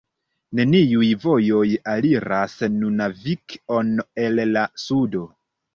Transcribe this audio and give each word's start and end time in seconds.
Neniuj 0.59 1.09
vojoj 1.25 1.61
aliras 1.95 2.59
Nunavik-on 2.81 3.95
el 4.27 4.47
la 4.59 4.69
sudo. 4.89 5.29